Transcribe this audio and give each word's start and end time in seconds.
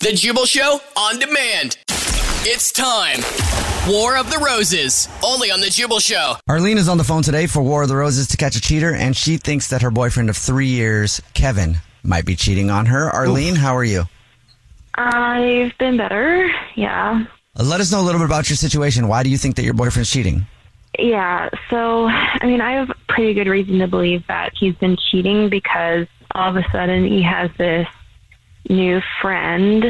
The 0.00 0.12
Jubal 0.14 0.46
Show 0.46 0.80
on 0.96 1.18
demand. 1.18 1.78
It's 2.46 2.72
time. 2.72 3.20
War 3.90 4.16
of 4.16 4.30
the 4.30 4.38
Roses, 4.38 5.08
only 5.22 5.50
on 5.50 5.60
The 5.60 5.68
Jubal 5.68 5.98
Show. 5.98 6.34
Arlene 6.48 6.78
is 6.78 6.88
on 6.88 6.96
the 6.98 7.04
phone 7.04 7.22
today 7.22 7.46
for 7.46 7.62
War 7.62 7.82
of 7.82 7.88
the 7.88 7.96
Roses 7.96 8.28
to 8.28 8.36
catch 8.36 8.56
a 8.56 8.60
cheater, 8.60 8.94
and 8.94 9.16
she 9.16 9.36
thinks 9.36 9.68
that 9.68 9.82
her 9.82 9.90
boyfriend 9.90 10.30
of 10.30 10.36
three 10.36 10.68
years, 10.68 11.20
Kevin, 11.34 11.76
might 12.02 12.24
be 12.24 12.34
cheating 12.34 12.70
on 12.70 12.86
her. 12.86 13.10
Arlene, 13.10 13.56
how 13.56 13.76
are 13.76 13.84
you? 13.84 14.04
I've 14.94 15.76
been 15.78 15.96
better. 15.96 16.50
Yeah. 16.76 17.24
Uh, 17.58 17.62
Let 17.62 17.80
us 17.80 17.92
know 17.92 18.00
a 18.00 18.04
little 18.04 18.20
bit 18.20 18.26
about 18.26 18.48
your 18.48 18.56
situation. 18.56 19.08
Why 19.08 19.22
do 19.22 19.28
you 19.30 19.36
think 19.38 19.56
that 19.56 19.64
your 19.64 19.74
boyfriend's 19.74 20.10
cheating? 20.10 20.46
Yeah. 20.98 21.50
So, 21.68 22.06
I 22.08 22.40
mean, 22.44 22.60
I 22.60 22.72
have 22.72 22.90
pretty 23.08 23.34
good 23.34 23.48
reason 23.48 23.78
to 23.80 23.88
believe 23.88 24.26
that 24.28 24.52
he's 24.58 24.74
been 24.76 24.96
cheating 25.10 25.50
because 25.50 26.06
all 26.34 26.50
of 26.50 26.56
a 26.56 26.64
sudden 26.70 27.04
he 27.06 27.22
has 27.22 27.50
this 27.58 27.86
new 28.68 29.00
friend, 29.20 29.84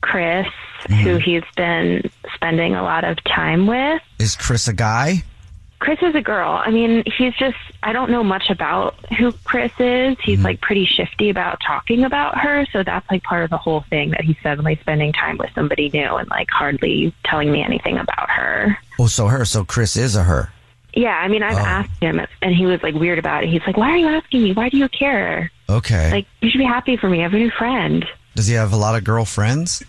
Chris, 0.00 0.46
who 0.88 0.94
mm-hmm. 0.94 1.18
he's 1.18 1.42
been 1.56 2.10
spending 2.34 2.74
a 2.74 2.82
lot 2.82 3.04
of 3.04 3.22
time 3.24 3.66
with. 3.66 4.02
Is 4.18 4.36
Chris 4.36 4.68
a 4.68 4.72
guy? 4.72 5.24
Chris 5.80 5.98
is 6.02 6.14
a 6.14 6.20
girl. 6.20 6.60
I 6.64 6.70
mean, 6.70 7.04
he's 7.06 7.34
just, 7.34 7.56
I 7.84 7.92
don't 7.92 8.10
know 8.10 8.24
much 8.24 8.50
about 8.50 8.96
who 9.14 9.30
Chris 9.44 9.70
is. 9.78 10.16
He's 10.20 10.38
mm-hmm. 10.38 10.44
like 10.44 10.60
pretty 10.60 10.84
shifty 10.86 11.30
about 11.30 11.60
talking 11.64 12.04
about 12.04 12.36
her. 12.38 12.66
So 12.72 12.82
that's 12.82 13.08
like 13.10 13.22
part 13.22 13.44
of 13.44 13.50
the 13.50 13.58
whole 13.58 13.84
thing 13.88 14.10
that 14.10 14.22
he's 14.22 14.36
suddenly 14.42 14.76
spending 14.80 15.12
time 15.12 15.38
with 15.38 15.50
somebody 15.54 15.88
new 15.90 16.16
and 16.16 16.28
like 16.30 16.48
hardly 16.50 17.14
telling 17.24 17.52
me 17.52 17.62
anything 17.62 17.96
about 17.96 18.28
her. 18.28 18.76
Oh, 18.98 19.06
so 19.06 19.28
her. 19.28 19.44
So 19.44 19.64
Chris 19.64 19.96
is 19.96 20.16
a 20.16 20.24
her. 20.24 20.52
Yeah, 20.94 21.16
I 21.16 21.28
mean, 21.28 21.44
I've 21.44 21.56
Oh. 21.56 21.60
asked 21.60 22.02
him 22.02 22.20
and 22.42 22.54
he 22.54 22.66
was 22.66 22.82
like 22.82 22.94
weird 22.94 23.20
about 23.20 23.44
it. 23.44 23.50
He's 23.50 23.62
like, 23.64 23.76
why 23.76 23.90
are 23.90 23.96
you 23.96 24.08
asking 24.08 24.42
me? 24.42 24.52
Why 24.52 24.68
do 24.70 24.78
you 24.78 24.88
care? 24.88 25.52
Okay. 25.68 26.10
Like, 26.10 26.26
you 26.40 26.50
should 26.50 26.58
be 26.58 26.64
happy 26.64 26.96
for 26.96 27.08
me. 27.08 27.20
I 27.20 27.22
have 27.22 27.34
a 27.34 27.38
new 27.38 27.50
friend. 27.50 28.04
Does 28.38 28.46
he 28.46 28.54
have 28.54 28.72
a 28.72 28.76
lot 28.76 28.94
of 28.94 29.02
girlfriends? 29.02 29.82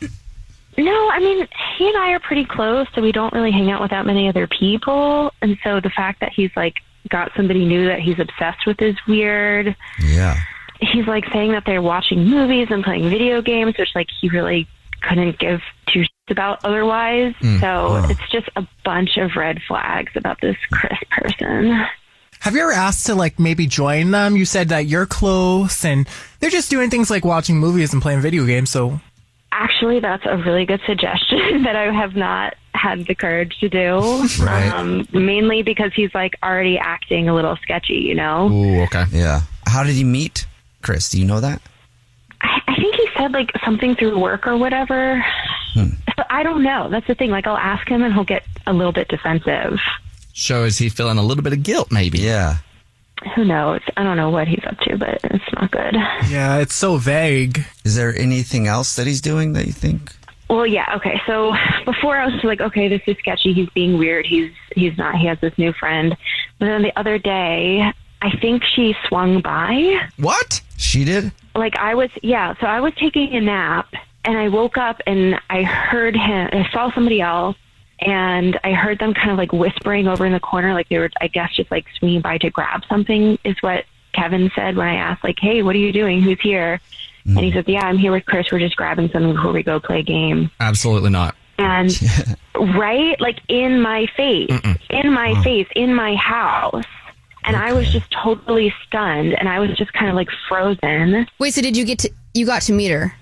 No, 0.76 1.10
I 1.12 1.20
mean, 1.20 1.48
he 1.78 1.88
and 1.88 1.96
I 1.98 2.14
are 2.14 2.20
pretty 2.20 2.46
close, 2.46 2.88
so 2.96 3.02
we 3.04 3.12
don't 3.12 3.32
really 3.32 3.52
hang 3.52 3.70
out 3.70 3.80
with 3.80 3.92
that 3.92 4.08
many 4.08 4.28
other 4.28 4.48
people. 4.48 5.32
And 5.44 5.56
so 5.64 5.80
the 5.80 5.92
fact 5.92 6.22
that 6.22 6.34
he's 6.34 6.50
like 6.56 6.78
got 7.10 7.32
somebody 7.38 7.64
new 7.64 7.86
that 7.86 8.00
he's 8.00 8.18
obsessed 8.18 8.66
with 8.66 8.82
is 8.82 8.96
weird. 9.08 9.76
Yeah. 10.04 10.36
He's 10.82 11.06
like 11.06 11.26
saying 11.32 11.52
that 11.52 11.66
they're 11.68 11.84
watching 11.84 12.26
movies 12.26 12.70
and 12.72 12.84
playing 12.84 13.08
video 13.08 13.44
games, 13.44 13.78
which 13.78 13.92
like 13.94 14.08
he 14.20 14.30
really 14.30 14.68
couldn't 15.02 15.38
give 15.38 15.62
two 15.86 16.00
shits 16.00 16.32
about 16.32 16.66
otherwise. 16.66 17.36
Mm. 17.42 17.60
So 17.60 18.10
it's 18.10 18.32
just 18.32 18.50
a 18.56 18.68
bunch 18.84 19.18
of 19.18 19.36
red 19.36 19.62
flags 19.68 20.14
about 20.16 20.42
this 20.42 20.58
Chris 20.72 20.98
person. 21.12 21.86
Have 22.40 22.56
you 22.56 22.62
ever 22.62 22.72
asked 22.72 23.06
to 23.08 23.16
like 23.16 23.38
maybe 23.40 23.68
join 23.68 24.12
them? 24.12 24.36
You 24.36 24.46
said 24.46 24.70
that 24.70 24.86
you're 24.86 25.06
close 25.06 25.84
and 25.84 26.08
they're 26.40 26.50
just 26.50 26.70
doing 26.70 26.90
things 26.90 27.10
like 27.10 27.26
watching 27.26 27.58
movies 27.58 27.94
and 27.94 28.02
playing 28.02 28.22
video 28.22 28.46
games. 28.46 28.70
So 28.70 29.00
Actually, 29.52 30.00
that's 30.00 30.26
a 30.26 30.38
really 30.38 30.66
good 30.66 30.80
suggestion 30.86 31.64
that 31.64 31.76
I 31.76 31.92
have 31.92 32.16
not 32.16 32.56
had 32.74 33.08
the 33.08 33.16
courage 33.16 33.58
to 33.60 33.68
do. 33.68 34.00
Right. 34.42 34.72
Um, 34.72 35.06
mainly 35.12 35.64
because 35.64 35.92
he's 35.94 36.14
like 36.14 36.36
already 36.44 36.78
acting 36.78 37.28
a 37.28 37.36
little 37.36 37.58
sketchy, 37.58 37.96
you 37.96 38.16
know? 38.16 38.50
Ooh, 38.50 38.82
okay. 38.84 39.06
Yeah. 39.12 39.42
How 39.66 39.84
did 39.84 39.96
he 39.96 40.04
meet 40.04 40.46
Chris? 40.82 41.10
Do 41.10 41.20
you 41.20 41.26
know 41.26 41.42
that? 41.42 41.62
I, 42.42 42.62
I 42.68 42.76
think 42.76 42.96
he 42.96 43.08
said 43.18 43.34
like 43.34 43.52
something 43.66 43.96
through 43.96 44.18
work 44.18 44.48
or 44.48 44.56
whatever. 44.56 45.24
Hmm. 45.74 45.90
But 46.16 46.28
I 46.30 46.44
don't 46.44 46.64
know. 46.64 46.90
That's 46.90 47.08
the 47.08 47.16
thing. 47.16 47.32
Like 47.32 47.48
I'll 47.48 47.58
ask 47.58 47.88
him 47.90 48.02
and 48.02 48.14
he'll 48.14 48.24
get 48.24 48.44
a 48.66 48.72
little 48.72 48.94
bit 48.94 49.08
defensive. 49.10 49.80
So 50.34 50.64
is 50.64 50.78
he 50.78 50.90
feeling 50.90 51.18
a 51.18 51.24
little 51.24 51.44
bit 51.44 51.54
of 51.54 51.64
guilt, 51.64 51.92
maybe? 51.92 52.20
Yeah. 52.20 52.58
Who 53.36 53.44
knows? 53.44 53.82
I 53.98 54.04
don't 54.04 54.16
know 54.16 54.30
what 54.30 54.48
he's 54.48 54.64
up 54.66 54.78
to, 54.80 54.98
but 54.98 55.20
it's 55.26 55.54
not 55.54 55.72
good. 55.72 55.94
yeah, 56.30 56.58
it's 56.60 56.74
so 56.74 56.98
vague. 56.98 57.66
Is 57.84 57.96
there 57.96 58.16
anything 58.18 58.68
else 58.68 58.96
that 58.96 59.08
he's 59.08 59.20
doing 59.22 59.54
that 59.54 59.66
you 59.66 59.74
think? 59.74 60.14
Well, 60.50 60.66
yeah, 60.66 60.96
okay. 60.96 61.22
So 61.28 61.54
before 61.86 62.18
I 62.18 62.26
was 62.26 62.44
like, 62.44 62.62
okay, 62.62 62.88
this 62.88 63.02
is 63.06 63.18
sketchy. 63.20 63.54
He's 63.54 63.70
being 63.70 63.98
weird. 63.98 64.26
He's 64.26 64.52
he's 64.76 64.98
not. 64.98 65.16
He 65.16 65.28
has 65.28 65.40
this 65.42 65.56
new 65.58 65.74
friend. 65.74 66.16
But 66.58 66.66
then 66.66 66.82
the 66.82 66.98
other 66.98 67.20
day, 67.20 67.92
I 68.22 68.38
think 68.40 68.64
she 68.64 68.96
swung 69.08 69.42
by. 69.42 70.00
What? 70.18 70.62
She 70.78 71.04
did? 71.06 71.32
Like 71.56 71.76
I 71.78 71.94
was, 71.94 72.10
yeah. 72.24 72.56
So 72.62 72.68
I 72.68 72.80
was 72.80 72.94
taking 72.96 73.36
a 73.36 73.42
nap, 73.42 73.94
and 74.24 74.38
I 74.38 74.48
woke 74.50 74.78
up 74.78 75.02
and 75.06 75.40
I 75.50 75.64
heard 75.64 76.16
him. 76.16 76.50
I 76.52 76.68
saw 76.72 76.92
somebody 76.94 77.22
else, 77.22 77.58
and 78.02 78.60
I 78.64 78.72
heard 78.72 79.00
them 79.00 79.14
kind 79.14 79.32
of 79.32 79.38
like 79.38 79.52
whispering 79.52 80.08
over 80.08 80.26
in 80.26 80.34
the 80.34 80.40
corner, 80.40 80.74
like 80.74 80.90
they 80.90 80.98
were, 80.98 81.10
I 81.22 81.28
guess, 81.28 81.56
just 81.56 81.72
like 81.72 81.86
swinging 81.98 82.22
by 82.22 82.38
to 82.40 82.50
grab 82.50 82.84
something. 82.88 83.38
Is 83.44 83.58
what 83.62 83.86
Kevin 84.14 84.52
said 84.56 84.76
when 84.76 84.88
I 84.88 84.96
asked, 84.96 85.24
like, 85.24 85.38
"Hey, 85.40 85.64
what 85.64 85.76
are 85.76 85.80
you 85.80 85.92
doing? 85.92 86.22
Who's 86.22 86.40
here?" 86.42 86.80
And 87.26 87.40
he 87.40 87.50
mm-hmm. 87.50 87.58
said, 87.58 87.68
"Yeah, 87.68 87.86
I'm 87.86 87.98
here 87.98 88.12
with 88.12 88.26
Chris. 88.26 88.52
We're 88.52 88.60
just 88.60 88.76
grabbing 88.76 89.10
something 89.10 89.34
before 89.34 89.52
we 89.52 89.64
go 89.64 89.80
play 89.80 90.00
a 90.00 90.04
game." 90.04 90.50
Absolutely 90.60 91.10
not. 91.10 91.36
and 91.60 92.00
right 92.78 93.20
like 93.20 93.40
in 93.48 93.82
my 93.82 94.08
face 94.16 94.50
in 94.90 95.12
my 95.12 95.30
mm. 95.30 95.44
face 95.44 95.68
in 95.76 95.94
my 95.94 96.16
house 96.16 96.86
and 97.44 97.56
i 97.56 97.74
was 97.74 97.92
just 97.92 98.10
totally 98.12 98.74
stunned 98.88 99.34
and 99.38 99.50
i 99.50 99.60
was 99.60 99.70
just 99.78 99.92
kind 99.94 100.10
of 100.10 100.16
like 100.16 100.30
frozen 100.48 101.28
Wait, 101.38 101.54
so 101.54 101.62
did 101.62 101.76
you 101.76 101.86
get 101.86 102.00
to 102.00 102.10
you 102.34 102.46
got 102.46 102.62
to 102.64 102.74
meet 102.74 102.90
her? 102.90 103.14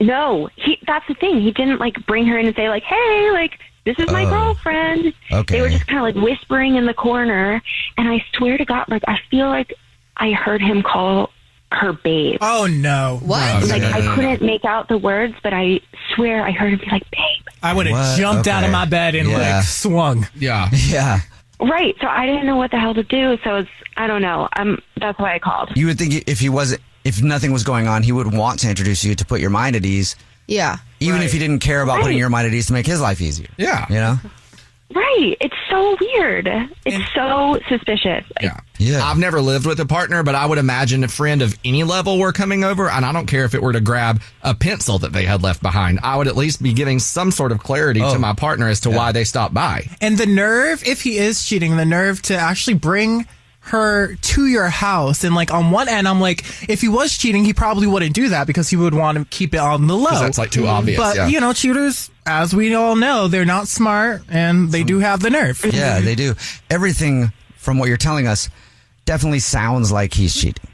no 0.00 0.48
he 0.56 0.78
that's 0.86 1.06
the 1.08 1.14
thing 1.14 1.40
he 1.40 1.50
didn't 1.50 1.78
like 1.78 1.94
bring 2.06 2.26
her 2.26 2.38
in 2.38 2.46
and 2.46 2.54
say 2.54 2.68
like 2.68 2.82
hey 2.82 3.30
like 3.32 3.58
this 3.88 3.98
is 4.06 4.12
my 4.12 4.24
Oh. 4.24 4.30
girlfriend 4.30 5.12
Okay. 5.32 5.54
they 5.56 5.60
were 5.62 5.68
just 5.70 5.86
kind 5.86 5.98
of 5.98 6.04
like 6.14 6.22
whispering 6.24 6.76
in 6.76 6.84
the 6.86 6.94
corner 6.94 7.60
and 7.96 8.08
i 8.08 8.22
swear 8.34 8.58
to 8.58 8.64
god 8.64 8.84
like 8.88 9.02
i 9.08 9.18
feel 9.30 9.48
like 9.48 9.72
i 10.16 10.32
heard 10.32 10.60
him 10.60 10.82
call 10.82 11.30
her 11.70 11.92
babe. 11.92 12.38
Oh 12.40 12.66
no! 12.66 13.20
What? 13.22 13.68
Like 13.68 13.82
I 13.82 14.14
couldn't 14.14 14.40
make 14.40 14.64
out 14.64 14.88
the 14.88 14.96
words, 14.96 15.34
but 15.42 15.52
I 15.52 15.80
swear 16.14 16.42
I 16.42 16.50
heard 16.50 16.72
him 16.72 16.78
be 16.78 16.86
like, 16.90 17.02
"Babe." 17.10 17.46
I 17.62 17.74
would 17.74 17.86
have 17.86 17.94
What? 17.94 18.18
jumped 18.18 18.48
out 18.48 18.64
of 18.64 18.70
my 18.70 18.86
bed 18.86 19.14
and 19.14 19.28
Yeah. 19.28 19.56
like 19.56 19.64
swung. 19.64 20.26
Yeah. 20.34 20.70
Yeah. 20.72 21.20
Right. 21.60 21.94
So 22.00 22.06
I 22.06 22.24
didn't 22.24 22.46
know 22.46 22.56
what 22.56 22.70
the 22.70 22.78
hell 22.80 22.94
to 22.94 23.02
do. 23.02 23.36
So 23.44 23.56
it's 23.56 23.68
I 23.98 24.06
don't 24.06 24.22
know. 24.22 24.48
Um, 24.58 24.78
that's 24.98 25.18
why 25.18 25.34
I 25.34 25.38
called. 25.38 25.70
You 25.76 25.88
would 25.88 25.98
think 25.98 26.26
if 26.26 26.40
he 26.40 26.48
wasn't, 26.48 26.80
if 27.04 27.22
nothing 27.22 27.52
was 27.52 27.64
going 27.64 27.86
on, 27.86 28.02
he 28.02 28.12
would 28.12 28.32
want 28.34 28.60
to 28.60 28.70
introduce 28.70 29.04
you 29.04 29.14
to 29.16 29.24
put 29.26 29.38
your 29.42 29.50
mind 29.50 29.76
at 29.76 29.84
ease, 29.84 30.16
Yeah. 30.46 30.76
Even 31.00 31.22
if 31.22 31.32
he 31.32 31.38
didn't 31.38 31.60
care 31.60 31.82
about 31.82 32.00
putting 32.02 32.18
your 32.18 32.28
mind 32.30 32.46
at 32.46 32.54
ease 32.54 32.66
to 32.68 32.72
make 32.72 32.86
his 32.86 33.00
life 33.00 33.20
easier. 33.20 33.48
Yeah. 33.56 33.86
You 33.88 33.96
know? 33.96 34.18
Right. 34.94 35.36
It's 35.42 35.54
so 35.68 35.96
weird. 36.00 36.48
It's 36.86 37.12
so 37.14 37.58
suspicious. 37.68 38.24
Yeah. 38.40 38.58
Yeah. 38.78 39.04
I've 39.04 39.18
never 39.18 39.42
lived 39.42 39.66
with 39.66 39.78
a 39.80 39.84
partner, 39.86 40.22
but 40.22 40.34
I 40.34 40.46
would 40.46 40.56
imagine 40.56 41.04
a 41.04 41.08
friend 41.08 41.42
of 41.42 41.54
any 41.62 41.84
level 41.84 42.18
were 42.18 42.32
coming 42.32 42.64
over, 42.64 42.88
and 42.88 43.04
I 43.04 43.12
don't 43.12 43.26
care 43.26 43.44
if 43.44 43.54
it 43.54 43.62
were 43.62 43.74
to 43.74 43.82
grab 43.82 44.22
a 44.42 44.54
pencil 44.54 44.98
that 45.00 45.12
they 45.12 45.24
had 45.24 45.42
left 45.42 45.62
behind. 45.62 46.00
I 46.02 46.16
would 46.16 46.26
at 46.26 46.36
least 46.36 46.62
be 46.62 46.72
giving 46.72 47.00
some 47.00 47.30
sort 47.30 47.52
of 47.52 47.58
clarity 47.62 48.00
Oh. 48.02 48.14
to 48.14 48.18
my 48.18 48.32
partner 48.32 48.66
as 48.68 48.80
to 48.80 48.90
why 48.90 49.12
they 49.12 49.24
stopped 49.24 49.52
by. 49.52 49.88
And 50.00 50.16
the 50.16 50.26
nerve, 50.26 50.82
if 50.86 51.02
he 51.02 51.18
is 51.18 51.44
cheating, 51.44 51.76
the 51.76 51.84
nerve 51.84 52.22
to 52.22 52.36
actually 52.36 52.74
bring 52.74 53.26
her 53.68 54.14
to 54.14 54.46
your 54.46 54.68
house. 54.68 55.24
And 55.24 55.34
like 55.34 55.52
on 55.52 55.70
one 55.70 55.88
end, 55.88 56.06
I'm 56.08 56.20
like, 56.20 56.44
if 56.68 56.80
he 56.80 56.88
was 56.88 57.16
cheating, 57.16 57.44
he 57.44 57.52
probably 57.54 57.86
wouldn't 57.86 58.14
do 58.14 58.28
that 58.30 58.46
because 58.46 58.68
he 58.68 58.76
would 58.76 58.94
want 58.94 59.18
to 59.18 59.24
keep 59.26 59.54
it 59.54 59.58
on 59.60 59.86
the 59.86 59.96
low. 59.96 60.10
that's, 60.10 60.38
like, 60.38 60.50
too 60.50 60.66
obvious, 60.66 60.98
But 60.98 61.16
yeah. 61.16 61.26
you 61.28 61.40
know, 61.40 61.52
cheaters, 61.52 62.10
as 62.26 62.54
we 62.54 62.74
all 62.74 62.96
know, 62.96 63.28
they're 63.28 63.44
not 63.44 63.68
smart 63.68 64.22
and 64.28 64.70
they 64.70 64.84
do 64.84 64.98
have 64.98 65.20
the 65.20 65.30
nerve. 65.30 65.64
Yeah, 65.72 66.00
they 66.00 66.14
do. 66.14 66.34
Everything 66.70 67.32
from 67.56 67.78
what 67.78 67.88
you're 67.88 67.96
telling 67.96 68.26
us 68.26 68.48
definitely 69.04 69.40
sounds 69.40 69.90
like 69.92 70.12
he's 70.14 70.34
cheating. 70.34 70.68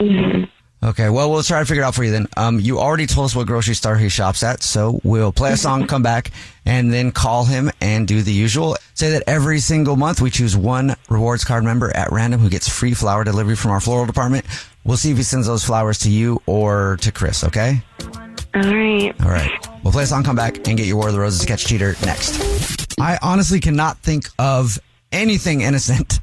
Mm-hmm. 0.00 0.44
Okay, 0.80 1.08
well, 1.08 1.30
we'll 1.30 1.42
try 1.42 1.58
to 1.58 1.66
figure 1.66 1.82
it 1.82 1.86
out 1.86 1.94
for 1.96 2.04
you 2.04 2.12
then. 2.12 2.28
Um, 2.36 2.60
you 2.60 2.78
already 2.78 3.06
told 3.06 3.24
us 3.24 3.34
what 3.34 3.48
grocery 3.48 3.74
store 3.74 3.96
he 3.96 4.08
shops 4.08 4.44
at, 4.44 4.62
so 4.62 5.00
we'll 5.02 5.32
play 5.32 5.52
a 5.52 5.56
song, 5.56 5.86
come 5.88 6.04
back, 6.04 6.30
and 6.64 6.92
then 6.92 7.10
call 7.10 7.44
him 7.44 7.70
and 7.80 8.06
do 8.06 8.22
the 8.22 8.32
usual. 8.32 8.76
Say 8.94 9.10
that 9.10 9.24
every 9.26 9.58
single 9.58 9.96
month 9.96 10.20
we 10.20 10.30
choose 10.30 10.56
one 10.56 10.94
rewards 11.08 11.44
card 11.44 11.64
member 11.64 11.94
at 11.96 12.12
random 12.12 12.40
who 12.40 12.48
gets 12.48 12.68
free 12.68 12.94
flower 12.94 13.24
delivery 13.24 13.56
from 13.56 13.72
our 13.72 13.80
floral 13.80 14.06
department. 14.06 14.44
We'll 14.84 14.96
see 14.96 15.10
if 15.10 15.16
he 15.16 15.24
sends 15.24 15.48
those 15.48 15.64
flowers 15.64 15.98
to 16.00 16.10
you 16.10 16.40
or 16.46 16.96
to 17.00 17.10
Chris, 17.10 17.42
okay? 17.42 17.82
All 18.54 18.62
right. 18.62 19.14
All 19.20 19.30
right. 19.30 19.50
We'll 19.82 19.92
play 19.92 20.04
a 20.04 20.06
song, 20.06 20.22
come 20.22 20.36
back, 20.36 20.68
and 20.68 20.76
get 20.76 20.86
your 20.86 20.96
War 20.96 21.08
of 21.08 21.14
the 21.14 21.20
Roses 21.20 21.44
Catch 21.44 21.66
Cheater 21.66 21.96
next. 22.04 22.98
I 23.00 23.18
honestly 23.20 23.58
cannot 23.58 23.98
think 23.98 24.28
of 24.38 24.78
anything 25.10 25.62
innocent 25.62 26.20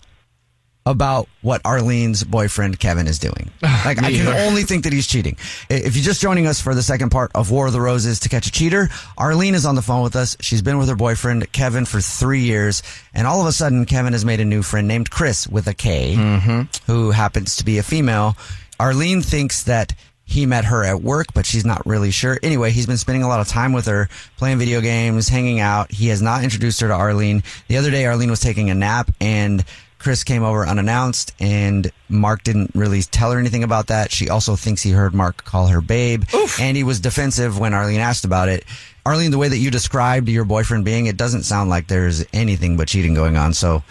about 0.86 1.28
what 1.42 1.62
Arlene's 1.66 2.24
boyfriend 2.24 2.80
Kevin 2.80 3.08
is 3.08 3.20
doing. 3.20 3.52
Like, 3.86 4.02
I 4.02 4.12
can 4.12 4.28
only 4.28 4.64
think 4.64 4.86
that 4.86 4.94
he's 4.94 5.06
cheating. 5.06 5.38
If 5.70 5.96
you're 5.96 6.04
just 6.04 6.20
joining 6.20 6.48
us 6.48 6.60
for 6.60 6.74
the 6.74 6.82
second 6.82 7.12
part 7.12 7.30
of 7.36 7.52
War 7.52 7.68
of 7.68 7.74
the 7.74 7.82
Roses 7.82 8.20
to 8.22 8.30
Catch 8.30 8.48
a 8.48 8.52
Cheater, 8.52 8.90
Arlene 9.16 9.54
is 9.54 9.64
on 9.64 9.76
the 9.76 9.84
phone 9.84 10.02
with 10.02 10.16
us. 10.16 10.36
She's 10.40 10.64
been 10.64 10.80
with 10.80 10.90
her 10.90 10.96
boyfriend 10.96 11.52
Kevin 11.52 11.86
for 11.86 12.02
three 12.02 12.42
years, 12.42 12.82
and 13.14 13.28
all 13.28 13.42
of 13.42 13.48
a 13.48 13.52
sudden, 13.52 13.86
Kevin 13.86 14.14
has 14.14 14.26
made 14.26 14.40
a 14.40 14.46
new 14.46 14.64
friend 14.64 14.88
named 14.88 15.12
Chris 15.12 15.48
with 15.48 15.68
a 15.68 15.74
K, 15.76 16.16
mm-hmm. 16.18 16.92
who 16.92 17.12
happens 17.12 17.58
to 17.58 17.66
be 17.66 17.78
a 17.78 17.84
female. 17.84 18.36
Arlene 18.80 19.22
thinks 19.22 19.64
that 19.64 19.94
he 20.26 20.48
met 20.48 20.66
her 20.66 20.84
at 20.84 21.02
work, 21.02 21.28
but 21.36 21.46
she's 21.46 21.66
not 21.66 21.86
really 21.86 22.10
sure. 22.10 22.40
Anyway, 22.42 22.72
he's 22.72 22.88
been 22.88 22.98
spending 22.98 23.22
a 23.22 23.28
lot 23.28 23.40
of 23.40 23.48
time 23.48 23.72
with 23.72 23.86
her, 23.86 24.10
playing 24.38 24.58
video 24.58 24.82
games, 24.82 25.30
hanging 25.30 25.60
out. 25.60 25.92
He 25.92 26.08
has 26.08 26.22
not 26.22 26.44
introduced 26.44 26.82
her 26.82 26.88
to 26.88 26.94
Arlene. 26.94 27.44
The 27.68 27.78
other 27.78 27.92
day, 27.92 28.06
Arlene 28.08 28.32
was 28.32 28.40
taking 28.40 28.72
a 28.72 28.76
nap 28.76 29.12
and 29.22 29.64
Chris 30.06 30.24
came 30.24 30.44
over 30.44 30.68
unannounced 30.68 31.34
and 31.40 31.92
Mark 32.10 32.44
didn't 32.44 32.70
really 32.76 33.02
tell 33.02 33.32
her 33.32 33.40
anything 33.40 33.64
about 33.64 33.88
that. 33.88 34.12
She 34.12 34.30
also 34.30 34.56
thinks 34.56 34.84
he 34.84 34.92
heard 34.92 35.16
Mark 35.16 35.44
call 35.44 35.66
her 35.66 35.82
babe 35.82 36.26
and 36.62 36.78
he 36.78 36.84
was 36.84 37.00
defensive 37.00 37.58
when 37.58 37.74
Arlene 37.74 38.02
asked 38.02 38.24
about 38.24 38.48
it. 38.48 38.66
Arlene, 39.04 39.32
the 39.32 39.40
way 39.40 39.48
that 39.48 39.58
you 39.58 39.72
described 39.72 40.30
your 40.30 40.46
boyfriend 40.46 40.86
being, 40.86 41.08
it 41.08 41.18
doesn't 41.18 41.42
sound 41.42 41.72
like 41.72 41.88
there's 41.88 42.24
anything 42.34 42.78
but 42.78 42.88
cheating 42.88 43.16
going 43.16 43.36
on. 43.36 43.56
So 43.56 43.82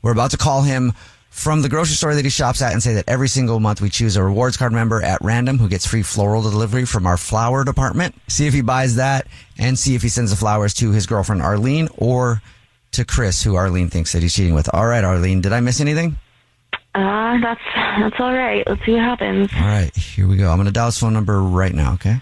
we're 0.00 0.12
about 0.12 0.30
to 0.30 0.38
call 0.38 0.62
him 0.62 0.94
from 1.28 1.60
the 1.60 1.68
grocery 1.68 1.96
store 1.96 2.14
that 2.14 2.24
he 2.24 2.30
shops 2.30 2.62
at 2.62 2.72
and 2.72 2.82
say 2.82 2.94
that 2.94 3.04
every 3.06 3.28
single 3.28 3.60
month 3.60 3.82
we 3.82 3.90
choose 3.90 4.16
a 4.16 4.22
rewards 4.22 4.56
card 4.56 4.72
member 4.72 5.02
at 5.02 5.20
random 5.20 5.58
who 5.58 5.68
gets 5.68 5.86
free 5.86 6.02
floral 6.02 6.40
delivery 6.40 6.86
from 6.86 7.06
our 7.06 7.18
flower 7.18 7.62
department. 7.62 8.14
See 8.28 8.46
if 8.46 8.54
he 8.54 8.62
buys 8.62 8.96
that 8.96 9.26
and 9.58 9.78
see 9.78 9.94
if 9.94 10.00
he 10.00 10.08
sends 10.08 10.30
the 10.30 10.36
flowers 10.38 10.72
to 10.74 10.92
his 10.92 11.06
girlfriend 11.06 11.42
Arlene 11.42 11.90
or 11.98 12.40
to 12.92 13.04
Chris, 13.04 13.42
who 13.42 13.56
Arlene 13.56 13.88
thinks 13.88 14.12
that 14.12 14.22
he's 14.22 14.34
cheating 14.34 14.54
with. 14.54 14.68
All 14.72 14.86
right, 14.86 15.04
Arlene, 15.04 15.40
did 15.40 15.52
I 15.52 15.60
miss 15.60 15.80
anything? 15.80 16.18
Uh, 16.94 17.38
that's 17.40 17.60
that's 17.74 18.16
all 18.18 18.34
right. 18.34 18.64
Let's 18.66 18.84
see 18.84 18.92
what 18.92 19.02
happens. 19.02 19.50
All 19.54 19.60
right, 19.62 19.94
here 19.94 20.26
we 20.26 20.36
go. 20.36 20.50
I'm 20.50 20.56
going 20.56 20.66
to 20.66 20.72
dial 20.72 20.86
his 20.86 20.98
phone 20.98 21.12
number 21.12 21.40
right 21.40 21.74
now, 21.74 21.94
okay? 21.94 22.20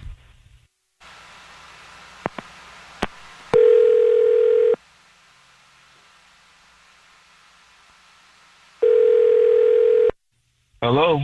Hello. 10.82 11.20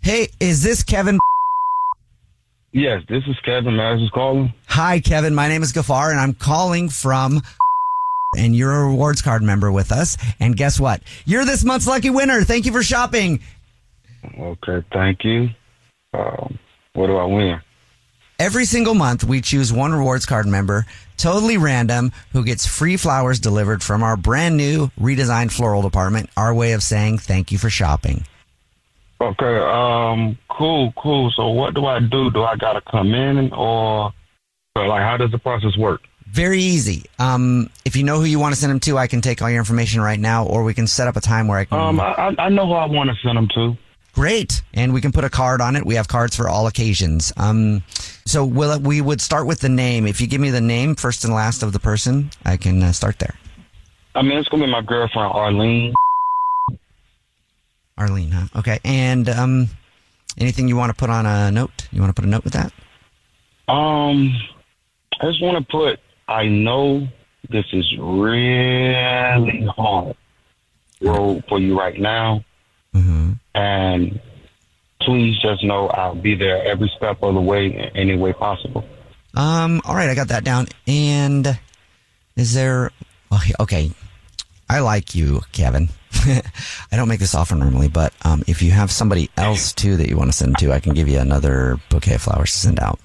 Hey, 0.00 0.28
is 0.38 0.62
this 0.62 0.82
Kevin? 0.82 1.18
Yes, 2.72 3.02
this 3.08 3.24
is 3.26 3.36
Kevin 3.44 3.76
Madison 3.76 4.04
is 4.04 4.10
calling. 4.10 4.52
Hi, 4.68 5.00
Kevin. 5.00 5.34
My 5.34 5.48
name 5.48 5.62
is 5.62 5.72
Gafar, 5.72 6.10
and 6.10 6.20
I'm 6.20 6.34
calling 6.34 6.88
from. 6.88 7.42
And 8.36 8.54
you're 8.54 8.72
a 8.72 8.86
rewards 8.86 9.22
card 9.22 9.42
member 9.42 9.72
with 9.72 9.92
us. 9.92 10.16
And 10.40 10.56
guess 10.56 10.78
what? 10.78 11.02
You're 11.24 11.44
this 11.44 11.64
month's 11.64 11.86
lucky 11.86 12.10
winner. 12.10 12.42
Thank 12.42 12.66
you 12.66 12.72
for 12.72 12.82
shopping. 12.82 13.40
Okay, 14.38 14.84
thank 14.92 15.24
you. 15.24 15.48
Um, 16.12 16.58
what 16.94 17.06
do 17.06 17.16
I 17.16 17.24
win? 17.24 17.60
Every 18.38 18.66
single 18.66 18.94
month, 18.94 19.24
we 19.24 19.40
choose 19.40 19.72
one 19.72 19.94
rewards 19.94 20.26
card 20.26 20.46
member, 20.46 20.84
totally 21.16 21.56
random, 21.56 22.12
who 22.32 22.44
gets 22.44 22.66
free 22.66 22.98
flowers 22.98 23.40
delivered 23.40 23.82
from 23.82 24.02
our 24.02 24.16
brand 24.16 24.58
new 24.58 24.88
redesigned 25.00 25.52
floral 25.52 25.80
department. 25.80 26.28
Our 26.36 26.52
way 26.52 26.72
of 26.72 26.82
saying 26.82 27.18
thank 27.18 27.50
you 27.50 27.56
for 27.56 27.70
shopping. 27.70 28.26
Okay, 29.18 29.56
um, 29.56 30.36
cool, 30.50 30.92
cool. 30.98 31.30
So 31.30 31.48
what 31.48 31.72
do 31.72 31.86
I 31.86 32.00
do? 32.00 32.30
Do 32.30 32.42
I 32.42 32.56
gotta 32.56 32.82
come 32.82 33.14
in 33.14 33.50
or, 33.54 34.12
or 34.74 34.86
like 34.86 35.00
how 35.00 35.16
does 35.16 35.30
the 35.30 35.38
process 35.38 35.74
work? 35.78 36.02
Very 36.36 36.60
easy. 36.60 37.06
Um, 37.18 37.70
if 37.86 37.96
you 37.96 38.02
know 38.02 38.18
who 38.18 38.26
you 38.26 38.38
want 38.38 38.54
to 38.54 38.60
send 38.60 38.70
them 38.70 38.80
to, 38.80 38.98
I 38.98 39.06
can 39.06 39.22
take 39.22 39.40
all 39.40 39.48
your 39.48 39.58
information 39.58 40.02
right 40.02 40.20
now, 40.20 40.44
or 40.44 40.64
we 40.64 40.74
can 40.74 40.86
set 40.86 41.08
up 41.08 41.16
a 41.16 41.20
time 41.22 41.48
where 41.48 41.58
I 41.58 41.64
can. 41.64 41.78
Um, 41.80 41.98
I, 41.98 42.34
I- 42.38 42.50
know 42.50 42.66
who 42.66 42.74
I 42.74 42.84
want 42.84 43.08
to 43.08 43.16
send 43.24 43.38
them 43.38 43.48
to. 43.54 43.74
Great, 44.12 44.62
and 44.74 44.92
we 44.92 45.00
can 45.00 45.12
put 45.12 45.24
a 45.24 45.30
card 45.30 45.62
on 45.62 45.76
it. 45.76 45.86
We 45.86 45.94
have 45.94 46.08
cards 46.08 46.36
for 46.36 46.46
all 46.46 46.66
occasions. 46.66 47.32
Um, 47.38 47.82
so 48.26 48.44
we'll, 48.44 48.78
we 48.80 49.00
would 49.00 49.22
start 49.22 49.46
with 49.46 49.60
the 49.60 49.70
name. 49.70 50.06
If 50.06 50.20
you 50.20 50.26
give 50.26 50.42
me 50.42 50.50
the 50.50 50.60
name 50.60 50.94
first 50.94 51.24
and 51.24 51.32
last 51.32 51.62
of 51.62 51.72
the 51.72 51.80
person, 51.80 52.30
I 52.44 52.58
can 52.58 52.82
uh, 52.82 52.92
start 52.92 53.18
there. 53.18 53.34
I 54.14 54.20
mean, 54.20 54.36
it's 54.36 54.48
gonna 54.50 54.66
be 54.66 54.70
my 54.70 54.82
girlfriend 54.82 55.32
Arlene. 55.32 55.94
Arlene, 57.96 58.30
huh? 58.30 58.46
Okay, 58.58 58.78
and 58.84 59.26
um, 59.30 59.68
anything 60.36 60.68
you 60.68 60.76
want 60.76 60.90
to 60.90 60.96
put 60.96 61.08
on 61.08 61.24
a 61.24 61.50
note? 61.50 61.88
You 61.92 62.02
want 62.02 62.14
to 62.14 62.20
put 62.20 62.26
a 62.26 62.30
note 62.30 62.44
with 62.44 62.52
that? 62.52 62.72
Um, 63.68 64.36
I 65.18 65.30
just 65.30 65.40
want 65.40 65.56
to 65.58 65.72
put. 65.72 65.98
I 66.28 66.46
know 66.48 67.06
this 67.48 67.66
is 67.72 67.86
really 67.98 69.66
hard 69.76 70.16
road 71.00 71.44
for 71.48 71.60
you 71.60 71.78
right 71.78 71.98
now, 72.00 72.44
and 73.54 74.20
please 75.00 75.38
just 75.40 75.62
know 75.64 75.88
I'll 75.88 76.14
be 76.14 76.34
there 76.34 76.64
every 76.64 76.90
step 76.96 77.22
of 77.22 77.34
the 77.34 77.40
way, 77.40 77.66
in 77.66 77.96
any 77.96 78.16
way 78.16 78.32
possible. 78.32 78.84
Um, 79.34 79.80
all 79.84 79.94
right, 79.94 80.08
I 80.08 80.14
got 80.14 80.28
that 80.28 80.44
down. 80.44 80.66
And 80.86 81.58
is 82.36 82.54
there? 82.54 82.90
Okay, 83.32 83.52
okay. 83.60 83.90
I 84.68 84.80
like 84.80 85.14
you, 85.14 85.42
Kevin. 85.52 85.90
I 86.12 86.96
don't 86.96 87.08
make 87.08 87.20
this 87.20 87.34
offer 87.34 87.54
normally, 87.54 87.88
but 87.88 88.12
um, 88.24 88.42
if 88.48 88.62
you 88.62 88.72
have 88.72 88.90
somebody 88.90 89.30
else 89.36 89.72
too 89.72 89.96
that 89.96 90.08
you 90.08 90.16
want 90.16 90.30
to 90.30 90.36
send 90.36 90.58
to, 90.58 90.72
I 90.72 90.80
can 90.80 90.94
give 90.94 91.06
you 91.06 91.18
another 91.18 91.78
bouquet 91.90 92.14
of 92.14 92.22
flowers 92.22 92.50
to 92.52 92.58
send 92.58 92.80
out. 92.80 92.98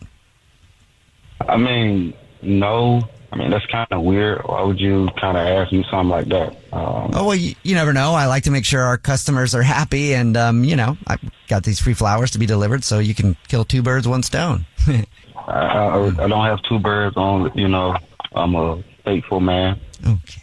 I 1.48 1.58
mean, 1.58 2.14
no. 2.42 3.02
I 3.34 3.38
mean, 3.38 3.50
that's 3.50 3.66
kind 3.68 3.88
of 3.92 4.02
weird. 4.02 4.42
Why 4.46 4.62
would 4.64 4.80
you 4.80 5.08
kind 5.20 5.38
of 5.38 5.48
ask 5.48 5.72
me 5.72 5.86
something 5.90 6.10
like 6.10 6.28
that? 6.28 6.50
Um, 6.74 7.12
Oh 7.14 7.28
well, 7.28 7.36
you, 7.36 7.56
you 7.64 7.76
never 7.76 7.94
know. 7.94 8.14
I 8.14 8.26
like 8.26 8.44
to 8.44 8.52
make 8.52 8.66
sure 8.66 8.82
our 8.82 8.98
customers 8.98 9.56
are 9.56 9.62
happy, 9.62 10.14
and 10.14 10.36
um, 10.36 10.66
you 10.66 10.76
know, 10.76 10.98
I 11.08 11.18
got 11.48 11.64
these 11.64 11.80
free 11.80 11.94
flowers 11.94 12.32
to 12.32 12.40
be 12.40 12.46
delivered, 12.46 12.84
so 12.84 13.00
you 13.00 13.16
can 13.16 13.38
kill 13.48 13.64
two 13.64 13.82
birds, 13.82 14.06
one 14.06 14.22
stone. 14.24 14.66
I, 14.88 15.04
I, 15.48 16.08
I 16.08 16.28
don't 16.28 16.46
have 16.46 16.62
two 16.68 16.80
birds 16.80 17.16
on. 17.16 17.52
You 17.56 17.70
know, 17.70 17.96
I'm 18.34 18.54
a 18.56 18.84
faithful 19.06 19.40
man, 19.40 19.80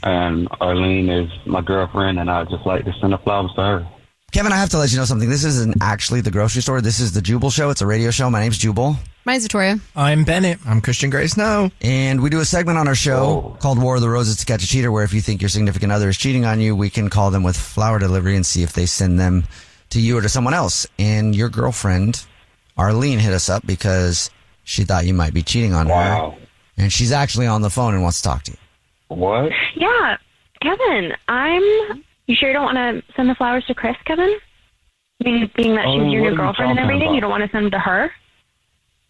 and 0.03 0.49
Arlene 0.59 1.11
is 1.11 1.31
my 1.45 1.61
girlfriend, 1.61 2.19
and 2.19 2.31
I 2.31 2.45
just 2.45 2.65
like 2.65 2.87
to 2.87 2.93
send 3.01 3.13
the 3.13 3.19
flowers 3.19 3.51
to 3.57 3.61
her. 3.61 3.89
Kevin, 4.33 4.53
I 4.53 4.57
have 4.57 4.71
to 4.71 4.79
let 4.79 4.91
you 4.93 4.99
know 4.99 5.05
something. 5.05 5.29
This 5.29 5.45
isn't 5.45 5.77
actually 5.81 6.21
the 6.21 6.31
grocery 6.31 6.61
store. 6.63 6.81
This 6.81 7.01
is 7.01 7.13
the 7.13 7.23
Jubal 7.23 7.51
Show. 7.51 7.71
It's 7.71 7.81
a 7.81 7.87
radio 7.87 8.11
show. 8.11 8.29
My 8.29 8.41
name's 8.41 8.59
Jubal. 8.59 8.97
Mine's 9.29 9.43
Victoria. 9.43 9.79
I'm 9.95 10.25
Bennett. 10.25 10.59
I'm 10.65 10.81
Christian 10.81 11.11
Grace. 11.11 11.37
No. 11.37 11.71
And 11.83 12.23
we 12.23 12.31
do 12.31 12.41
a 12.41 12.47
segment 12.47 12.79
on 12.79 12.89
our 12.89 12.95
show 12.95 13.53
oh. 13.55 13.57
called 13.61 13.79
War 13.79 13.97
of 13.97 14.01
the 14.01 14.09
Roses 14.09 14.39
to 14.39 14.47
Catch 14.47 14.65
a 14.65 14.67
Cheater, 14.67 14.91
where 14.91 15.05
if 15.05 15.13
you 15.13 15.21
think 15.21 15.43
your 15.43 15.51
significant 15.51 15.93
other 15.93 16.09
is 16.09 16.17
cheating 16.17 16.47
on 16.47 16.61
you, 16.61 16.75
we 16.75 16.89
can 16.89 17.11
call 17.11 17.31
them 17.31 17.43
with 17.43 17.55
flower 17.55 17.99
delivery 17.99 18.37
and 18.37 18.47
see 18.47 18.63
if 18.63 18.73
they 18.73 18.87
send 18.87 19.21
them 19.21 19.45
to 19.91 20.01
you 20.01 20.17
or 20.17 20.23
to 20.23 20.31
someone 20.31 20.55
else. 20.55 20.87
And 20.99 21.37
your 21.37 21.51
girlfriend, 21.51 22.25
Arlene, 22.79 23.19
hit 23.19 23.35
us 23.35 23.51
up 23.51 23.67
because 23.67 24.31
she 24.65 24.85
thought 24.85 25.05
you 25.05 25.13
might 25.13 25.35
be 25.35 25.43
cheating 25.43 25.75
on 25.75 25.89
her. 25.89 26.35
And 26.79 26.91
she's 26.91 27.13
actually 27.13 27.47
on 27.47 27.61
the 27.61 27.69
phone 27.69 27.93
and 27.93 28.03
wants 28.03 28.23
to 28.23 28.29
talk 28.31 28.45
to 28.45 28.53
you. 28.53 28.59
What? 29.09 29.53
Yeah, 29.77 30.17
Kevin, 30.63 31.13
I'm. 31.29 31.63
You 32.29 32.35
sure 32.35 32.49
you 32.49 32.55
don't 32.55 32.75
want 32.75 32.79
to 32.79 33.13
send 33.15 33.29
the 33.29 33.35
flowers 33.35 33.67
to 33.67 33.75
Chris, 33.75 33.97
Kevin? 34.07 34.39
I 35.23 35.29
mean, 35.29 35.51
being 35.55 35.75
that 35.75 35.85
Oh, 35.85 36.03
she's 36.03 36.15
your 36.15 36.31
new 36.31 36.35
girlfriend 36.35 36.71
and 36.71 36.79
talking 36.79 36.95
everything, 36.95 37.15
you 37.15 37.21
don't 37.21 37.31
want 37.31 37.45
to 37.45 37.51
send 37.51 37.67
them 37.67 37.73
to 37.73 37.79
her? 37.79 38.11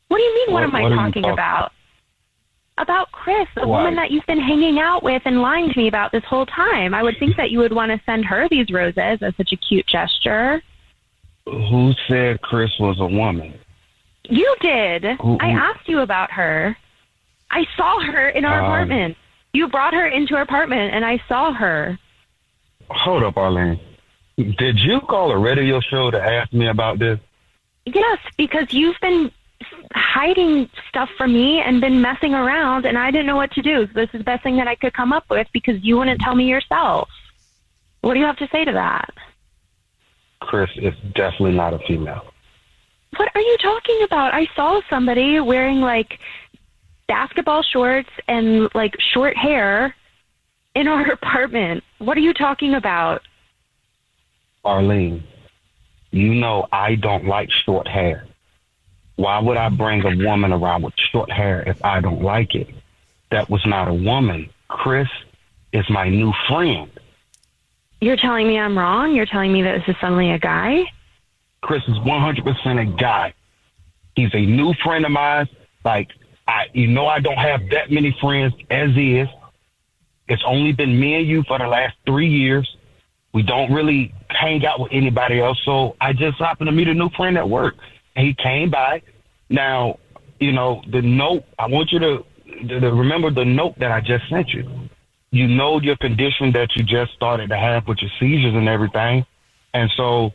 What 0.09 0.19
do 0.19 0.23
you 0.23 0.35
mean? 0.35 0.55
What, 0.55 0.63
What- 0.73 0.75
am 0.83 0.93
I 0.93 0.97
talking 0.97 1.23
talking- 1.23 1.31
about? 1.33 1.73
About 2.79 3.11
Chris, 3.11 3.49
the 3.57 3.67
Why? 3.67 3.79
woman 3.79 3.97
that 3.97 4.13
you've 4.13 4.27
been 4.27 4.41
hanging 4.41 4.79
out 4.79 5.03
with 5.03 5.23
and 5.25 5.43
lying 5.43 5.73
to 5.73 5.77
me 5.79 5.89
about 5.89 6.13
this 6.13 6.23
whole 6.25 6.47
time. 6.47 6.95
I 6.95 7.03
would 7.03 7.19
think 7.19 7.37
that 7.37 7.51
you 7.51 7.59
would 7.59 7.73
want 7.73 7.91
to 7.91 8.01
send 8.07 8.25
her 8.27 8.49
these 8.49 8.71
roses 8.71 9.21
as 9.21 9.35
such 9.37 9.53
a 9.53 9.57
cute 9.57 9.85
gesture. 9.89 10.63
Who 11.45 11.93
said 12.07 12.41
Chris 12.41 12.71
was 12.79 13.01
a 13.01 13.07
woman? 13.07 13.59
You 14.29 14.55
did. 14.61 15.03
Who- 15.21 15.39
I 15.41 15.51
asked 15.51 15.89
you 15.89 16.01
about 16.01 16.31
her. 16.31 16.77
I 17.51 17.67
saw 17.77 17.99
her 18.01 18.29
in 18.29 18.45
our 18.45 18.61
Um, 18.61 18.65
apartment. 18.67 19.17
You 19.53 19.67
brought 19.69 19.95
her 19.95 20.07
into 20.07 20.37
our 20.37 20.43
apartment, 20.43 20.95
and 20.95 21.05
I 21.05 21.19
saw 21.27 21.53
her. 21.53 21.99
Hold 22.91 23.25
up, 23.25 23.37
Arlene. 23.37 23.81
Did 24.37 24.79
you 24.79 25.01
call 25.01 25.33
a 25.33 25.37
radio 25.39 25.81
show 25.81 26.13
to 26.13 26.23
ask 26.23 26.53
me 26.53 26.69
about 26.69 27.01
this? 27.01 27.19
Yes, 27.87 28.19
because 28.37 28.73
you've 28.73 29.01
been 29.01 29.33
hiding 29.93 30.69
stuff 30.89 31.09
from 31.17 31.33
me 31.33 31.61
and 31.61 31.81
been 31.81 32.01
messing 32.01 32.35
around, 32.35 32.87
and 32.87 32.97
I 32.97 33.11
didn't 33.11 33.27
know 33.27 33.37
what 33.37 33.53
to 33.53 33.63
do. 33.63 33.87
So 33.87 33.93
this 33.95 34.11
is 34.13 34.21
the 34.21 34.25
best 34.25 34.43
thing 34.43 34.57
that 34.57 34.69
I 34.69 34.75
could 34.75 34.93
come 34.95 35.13
up 35.13 35.25
with 35.31 35.47
because 35.53 35.83
you 35.83 35.99
wouldn't 35.99 36.21
tell 36.21 36.35
me 36.35 36.45
yourself. 36.45 37.09
What 38.01 38.15
do 38.15 38.21
you 38.21 38.27
have 38.27 38.37
to 38.39 38.49
say 38.53 38.65
to 38.65 38.73
that? 38.73 39.11
Chris 40.41 40.71
is 40.77 40.95
definitely 41.15 41.53
not 41.53 41.75
a 41.75 41.79
female. 41.81 42.25
What 43.17 43.29
are 43.35 43.41
you 43.41 43.57
talking 43.63 44.03
about? 44.05 44.35
I 44.35 44.47
saw 44.55 44.81
somebody 44.89 45.41
wearing 45.41 45.81
like 45.81 46.19
basketball 47.09 47.63
shorts 47.63 48.11
and 48.29 48.69
like 48.75 48.95
short 49.13 49.37
hair 49.37 49.95
in 50.75 50.87
our 50.87 51.11
apartment. 51.13 51.83
What 51.99 52.17
are 52.17 52.21
you 52.21 52.35
talking 52.35 52.75
about? 52.75 53.23
Arlene, 54.65 55.25
you 56.11 56.35
know 56.35 56.67
I 56.71 56.95
don't 56.95 57.27
like 57.27 57.49
short 57.65 57.89
hair. 57.89 58.27
Why 59.19 59.41
would 59.41 59.57
I 59.57 59.69
bring 59.69 60.05
a 60.07 60.25
woman 60.25 60.53
around 60.53 60.83
with 60.83 60.95
short 61.11 61.29
hair 61.29 61.65
if 61.67 61.85
I 61.85 62.01
don't 62.01 62.23
like 62.23 62.55
it? 62.55 62.69
That 63.33 63.51
was 63.51 63.61
not 63.67 63.89
a 63.89 63.93
woman. 63.93 64.49
Chris 64.69 65.09
is 65.73 65.85
my 65.91 66.09
new 66.09 66.33
friend. 66.47 66.89
You're 68.01 68.17
telling 68.17 68.47
me 68.47 68.61
I'm 68.61 68.79
wrong? 68.79 69.17
You're 69.17 69.27
telling 69.27 69.53
me 69.53 69.63
that 69.63 69.79
this 69.79 69.89
is 69.89 70.01
suddenly 70.01 70.31
a 70.31 70.39
guy? 70.39 70.85
Chris 71.63 71.83
is 71.89 71.97
100% 71.97 72.81
a 72.81 72.97
guy. 72.97 73.35
He's 74.15 74.33
a 74.35 74.47
new 74.47 74.73
friend 74.85 75.05
of 75.05 75.11
mine. 75.11 75.49
Like, 75.85 76.11
I, 76.47 76.67
you 76.73 76.87
know, 76.87 77.09
I 77.09 77.19
don't 77.19 77.39
have 77.39 77.69
that 77.71 77.91
many 77.91 78.17
friends 78.21 78.55
as 78.71 78.91
is. 78.97 79.27
It's 80.29 80.45
only 80.47 80.71
been 80.71 80.99
me 80.99 81.17
and 81.17 81.27
you 81.27 81.43
for 81.43 81.59
the 81.59 81.67
last 81.67 81.97
three 82.07 82.29
years. 82.29 82.73
We 83.35 83.43
don't 83.43 83.73
really 83.73 84.15
hang 84.31 84.65
out 84.65 84.79
with 84.79 84.93
anybody 84.93 85.41
else. 85.41 85.61
So 85.65 85.97
I 86.01 86.13
just 86.13 86.39
happened 86.39 86.69
to 86.69 86.73
meet 86.73 86.87
a 86.87 86.95
new 86.95 87.09
friend 87.17 87.37
at 87.37 87.49
work 87.49 87.75
he 88.19 88.35
came 88.35 88.71
by. 88.71 89.03
Now, 89.49 89.99
you 90.41 90.53
know, 90.53 90.83
the 90.91 91.03
note, 91.03 91.45
I 91.59 91.67
want 91.67 91.93
you 91.93 91.99
to, 91.99 92.25
to, 92.69 92.81
to 92.81 92.93
remember 92.93 93.31
the 93.31 93.45
note 93.45 93.79
that 93.79 93.91
I 93.91 94.01
just 94.01 94.29
sent 94.29 94.51
you. 94.51 94.69
You 95.31 95.47
know 95.47 95.81
your 95.81 95.97
condition 95.97 96.53
that 96.53 96.75
you 96.77 96.85
just 96.85 97.13
started 97.13 97.51
to 97.51 97.57
have 97.57 97.87
with 97.87 97.99
your 98.01 98.11
seizures 98.19 98.55
and 98.55 98.69
everything. 98.69 99.27
And 99.75 99.91
so 99.97 100.33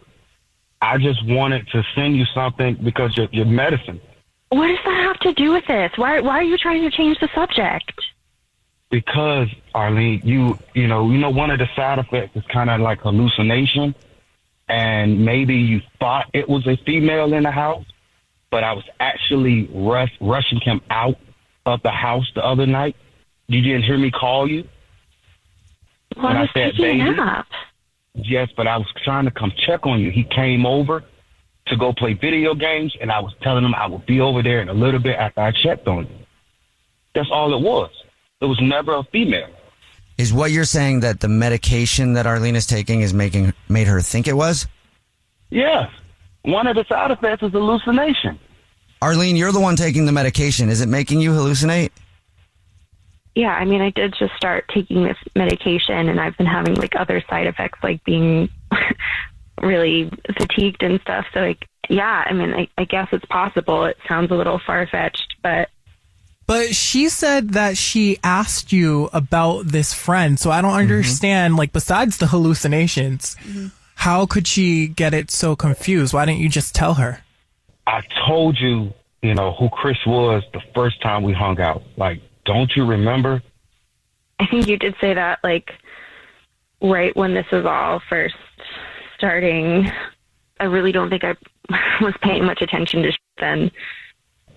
I 0.82 0.98
just 0.98 1.26
wanted 1.26 1.68
to 1.70 1.84
send 1.96 2.16
you 2.16 2.26
something 2.34 2.76
because 2.84 3.18
your, 3.18 3.28
your 3.32 3.46
medicine. 3.46 4.00
What 4.50 4.68
does 4.68 4.78
that 4.86 5.04
have 5.04 5.20
to 5.22 5.34
do 5.34 5.52
with 5.52 5.66
this? 5.66 5.92
Why 5.96 6.20
why 6.20 6.38
are 6.38 6.44
you 6.44 6.60
trying 6.60 6.84
to 6.84 6.96
change 6.96 7.20
the 7.20 7.30
subject? 7.34 7.92
because 8.94 9.48
Arlene, 9.74 10.22
you 10.24 10.56
you 10.76 10.86
know 10.88 11.10
you 11.10 11.18
know 11.18 11.32
one 11.32 11.50
of 11.50 11.58
the 11.58 11.68
side 11.76 11.98
effects 11.98 12.36
is 12.36 12.44
kind 12.54 12.70
of 12.70 12.80
like 12.80 13.02
hallucination, 13.02 13.96
and 14.74 15.24
maybe 15.24 15.54
you 15.54 15.80
thought 16.00 16.26
it 16.34 16.50
was 16.50 16.66
a 16.66 16.76
female 16.84 17.32
in 17.36 17.44
the 17.44 17.52
house, 17.52 17.86
but 18.50 18.64
I 18.64 18.74
was 18.74 18.84
actually 19.00 19.70
rush, 19.72 20.12
rushing 20.20 20.60
him 20.62 20.82
out 20.90 21.16
of 21.68 21.80
the 21.84 21.92
house 21.92 22.26
the 22.34 22.44
other 22.44 22.66
night. 22.66 22.96
You 23.48 23.62
didn't 23.62 23.84
hear 23.84 24.00
me 24.00 24.10
call 24.10 24.50
you. 24.50 24.64
Well, 26.16 26.26
When 26.26 26.38
I 26.38 26.40
I 26.40 26.42
was 26.42 26.50
said 26.56 26.76
baby? 26.78 26.98
nap. 27.12 27.46
Yes, 28.16 28.50
but 28.58 28.66
I 28.68 28.78
was 28.78 28.88
trying 29.04 29.26
to 29.26 29.32
come 29.32 29.52
check 29.66 29.86
on 29.86 30.00
you. 30.00 30.10
He 30.10 30.24
came 30.24 30.66
over 30.66 31.04
to 31.68 31.78
go 31.78 31.94
play 31.94 32.14
video 32.14 32.56
games, 32.56 32.96
and 33.00 33.12
I 33.12 33.20
was 33.20 33.34
telling 33.44 33.64
him 33.64 33.76
I 33.76 33.86
would 33.86 34.06
be 34.08 34.22
over 34.22 34.42
there 34.42 34.62
in 34.62 34.70
a 34.70 34.74
little 34.74 35.00
bit 35.00 35.18
after 35.18 35.42
I 35.42 35.52
checked 35.52 35.88
on 35.88 36.08
you. 36.08 36.18
That's 37.14 37.30
all 37.32 37.54
it 37.54 37.62
was. 37.62 37.92
It 38.42 38.46
was 38.46 38.60
never 38.60 38.96
a 38.96 39.04
female. 39.12 39.50
Is 40.18 40.32
what 40.32 40.52
you're 40.52 40.66
saying 40.66 41.00
that 41.02 41.20
the 41.20 41.28
medication 41.28 42.14
that 42.14 42.28
Arlene 42.28 42.56
is 42.56 42.68
taking 42.68 43.02
is 43.02 43.14
making 43.14 43.54
made 43.68 43.88
her 43.88 44.00
think 44.02 44.28
it 44.28 44.34
was? 44.34 44.68
Yes. 45.50 45.90
One 46.44 46.68
of 46.68 46.76
the 46.76 46.86
side 46.86 47.12
effects 47.12 47.42
is 47.44 47.52
hallucination. 47.52 48.40
Arlene, 49.02 49.36
you're 49.36 49.52
the 49.52 49.60
one 49.60 49.76
taking 49.76 50.06
the 50.06 50.12
medication. 50.12 50.70
Is 50.70 50.82
it 50.82 50.88
making 50.88 51.20
you 51.20 51.32
hallucinate? 51.32 51.92
Yeah, 53.36 53.54
I 53.54 53.66
mean, 53.66 53.82
I 53.82 53.90
did 53.90 54.14
just 54.18 54.36
start 54.36 54.66
taking 54.74 55.04
this 55.04 55.18
medication, 55.36 56.08
and 56.08 56.20
I've 56.20 56.38
been 56.38 56.46
having 56.46 56.76
like 56.76 56.96
other 56.96 57.22
side 57.30 57.48
effects, 57.48 57.80
like 57.82 58.04
being 58.04 58.50
really 59.62 60.12
fatigued 60.38 60.84
and 60.84 61.02
stuff. 61.02 61.26
So, 61.34 61.40
like, 61.40 61.68
yeah, 61.90 62.24
I 62.28 62.34
mean, 62.34 62.54
I, 62.54 62.68
I 62.78 62.86
guess 62.86 63.08
it's 63.12 63.26
possible. 63.26 63.86
It 63.86 63.98
sounds 64.08 64.32
a 64.32 64.36
little 64.36 64.62
far 64.66 64.86
fetched, 64.88 65.36
but 65.42 65.70
But 66.46 66.76
she 66.76 67.10
said 67.10 67.52
that 67.52 67.78
she 67.78 68.18
asked 68.24 68.74
you 68.74 69.10
about 69.14 69.68
this 69.68 69.94
friend. 69.94 70.40
So 70.40 70.52
I 70.52 70.62
don't 70.62 70.72
mm-hmm. 70.72 70.82
understand, 70.82 71.56
like, 71.56 71.72
besides 71.72 72.18
the 72.18 72.28
hallucinations, 72.28 73.36
mm-hmm. 73.44 73.68
how 73.96 74.26
could 74.26 74.48
she 74.48 74.88
get 74.88 75.14
it 75.14 75.32
so 75.32 75.56
confused? 75.56 76.14
Why 76.14 76.26
didn't 76.26 76.42
you 76.42 76.50
just 76.50 76.76
tell 76.76 76.96
her? 76.96 77.24
I 77.88 78.02
told 78.28 78.60
you, 78.60 78.94
you 79.22 79.34
know, 79.34 79.54
who 79.54 79.70
Chris 79.70 79.98
was 80.06 80.44
the 80.54 80.62
first 80.76 81.02
time 81.02 81.24
we 81.24 81.34
hung 81.34 81.60
out. 81.62 81.84
Like, 81.98 82.22
don't 82.46 82.72
you 82.76 82.86
remember? 82.86 83.42
I 84.40 84.48
think 84.48 84.68
you 84.68 84.78
did 84.78 84.96
say 85.00 85.14
that, 85.14 85.40
like, 85.44 85.72
right 86.82 87.16
when 87.16 87.34
this 87.34 87.46
was 87.52 87.66
all 87.66 88.02
first 88.10 88.36
starting. 89.18 89.90
I 90.60 90.66
really 90.66 90.92
don't 90.92 91.10
think 91.10 91.24
I 91.24 91.36
was 92.02 92.14
paying 92.22 92.46
much 92.46 92.62
attention 92.62 93.02
to 93.04 93.12
then. 93.40 93.72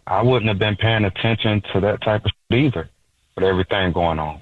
I 0.06 0.22
wouldn't 0.22 0.48
have 0.48 0.58
been 0.58 0.76
paying 0.76 1.04
attention 1.04 1.62
to 1.72 1.80
that 1.80 2.02
type 2.02 2.24
of 2.24 2.30
shit 2.50 2.60
either 2.60 2.88
with 3.34 3.44
everything 3.44 3.92
going 3.92 4.18
on. 4.18 4.40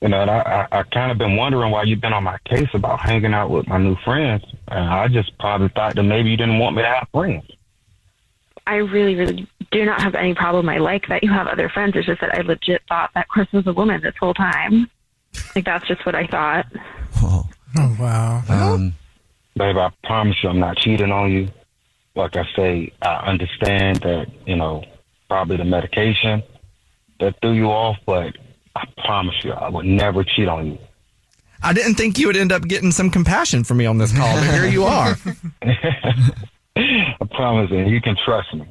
You 0.00 0.08
know, 0.08 0.22
and 0.22 0.30
I, 0.30 0.66
I, 0.72 0.78
I 0.78 0.82
kind 0.84 1.12
of 1.12 1.18
been 1.18 1.36
wondering 1.36 1.70
why 1.70 1.82
you've 1.82 2.00
been 2.00 2.14
on 2.14 2.24
my 2.24 2.38
case 2.46 2.68
about 2.72 3.00
hanging 3.00 3.34
out 3.34 3.50
with 3.50 3.68
my 3.68 3.78
new 3.78 3.96
friends. 3.96 4.44
And 4.68 4.88
I 4.88 5.08
just 5.08 5.36
probably 5.38 5.68
thought 5.68 5.94
that 5.94 6.02
maybe 6.02 6.30
you 6.30 6.36
didn't 6.36 6.58
want 6.58 6.74
me 6.74 6.82
to 6.82 6.88
have 6.88 7.08
friends. 7.12 7.44
I 8.66 8.76
really, 8.76 9.14
really 9.14 9.46
do 9.70 9.84
not 9.84 10.00
have 10.00 10.14
any 10.14 10.34
problem. 10.34 10.68
I 10.68 10.78
like 10.78 11.06
that 11.08 11.22
you 11.22 11.30
have 11.30 11.46
other 11.46 11.68
friends. 11.68 11.96
It's 11.96 12.06
just 12.06 12.20
that 12.20 12.34
I 12.34 12.40
legit 12.40 12.82
thought 12.88 13.10
that 13.14 13.28
Chris 13.28 13.50
was 13.52 13.66
a 13.66 13.72
woman 13.72 14.00
this 14.00 14.14
whole 14.18 14.34
time. 14.34 14.88
Like 15.54 15.64
that's 15.64 15.86
just 15.86 16.04
what 16.06 16.14
I 16.14 16.26
thought. 16.26 16.66
Oh, 17.22 17.46
wow. 17.76 18.42
Um, 18.48 18.94
Babe, 19.56 19.76
I 19.76 19.90
promise 20.04 20.36
you 20.42 20.48
I'm 20.48 20.58
not 20.58 20.76
cheating 20.76 21.12
on 21.12 21.30
you. 21.30 21.48
Like 22.20 22.36
I 22.36 22.44
say, 22.54 22.92
I 23.00 23.30
understand 23.30 24.00
that, 24.02 24.26
you 24.46 24.56
know, 24.56 24.84
probably 25.28 25.56
the 25.56 25.64
medication 25.64 26.42
that 27.18 27.34
threw 27.40 27.52
you 27.52 27.66
off, 27.66 27.96
but 28.04 28.36
I 28.76 28.84
promise 29.04 29.34
you 29.42 29.52
I 29.52 29.70
would 29.70 29.86
never 29.86 30.22
cheat 30.22 30.46
on 30.46 30.72
you. 30.72 30.78
I 31.62 31.72
didn't 31.72 31.94
think 31.94 32.18
you 32.18 32.26
would 32.26 32.36
end 32.36 32.52
up 32.52 32.68
getting 32.68 32.90
some 32.92 33.10
compassion 33.10 33.64
from 33.64 33.78
me 33.78 33.86
on 33.86 33.96
this 33.96 34.14
call, 34.14 34.34
but 34.34 34.54
here 34.54 34.66
you 34.66 34.84
are. 34.84 35.16
I 36.76 37.26
promise 37.32 37.70
you, 37.70 37.78
and 37.78 37.90
you 37.90 38.02
can 38.02 38.16
trust 38.22 38.52
me. 38.54 38.66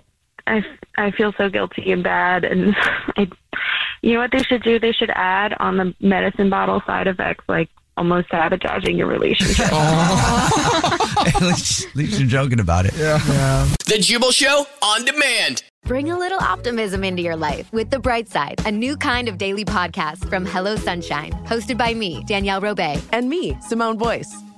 I, 0.46 0.64
I 0.98 1.12
feel 1.12 1.34
so 1.38 1.50
guilty 1.50 1.92
and 1.92 2.04
bad. 2.04 2.44
And 2.44 2.76
I, 3.18 3.28
you 4.02 4.14
know 4.14 4.20
what 4.20 4.32
they 4.32 4.44
should 4.44 4.64
do? 4.64 4.80
They 4.80 4.92
should 4.92 5.12
add 5.12 5.54
on 5.60 5.78
the 5.78 5.96
medicine 6.00 6.52
bottle 6.52 6.82
side 6.86 7.08
effects, 7.08 7.46
like 7.48 7.70
almost 7.98 8.30
sabotaging 8.30 8.98
your 8.98 9.08
relationship. 9.08 9.70
Oh. 9.72 10.98
at, 11.36 11.42
least, 11.42 11.88
at 11.88 11.96
least 11.96 12.20
you're 12.20 12.28
joking 12.28 12.60
about 12.60 12.86
it. 12.86 12.94
Yeah. 12.98 13.20
yeah. 13.28 13.68
The 13.86 14.00
Jubal 14.00 14.32
Show 14.32 14.66
on 14.82 15.06
demand. 15.06 15.64
Bring 15.84 16.12
a 16.12 16.20
little 16.20 16.40
optimism 16.40 17.04
into 17.04 17.22
your 17.22 17.36
life 17.36 17.72
with 17.74 17.90
The 17.90 18.00
Bright 18.00 18.30
Side, 18.30 18.62
a 18.66 18.72
new 18.72 18.96
kind 18.96 19.28
of 19.28 19.38
daily 19.38 19.66
podcast 19.66 20.30
from 20.30 20.46
Hello 20.46 20.76
Sunshine, 20.76 21.32
hosted 21.46 21.78
by 21.78 21.94
me, 21.94 22.24
Danielle 22.28 22.62
Robay. 22.62 23.02
And 23.12 23.30
me, 23.30 23.58
Simone 23.62 23.98
Boyce. 23.98 24.32